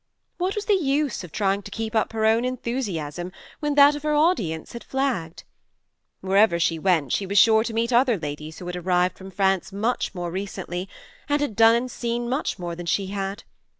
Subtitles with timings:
[0.39, 4.01] What was the use of trying to keep up her own enthusiasm when that of
[4.01, 5.43] her audience had flagged?
[6.21, 9.71] Wherever she went she was sure to meet other ladies who had arrived from France
[9.71, 10.89] much more recently,
[11.29, 13.43] and had done and seen much more than she had.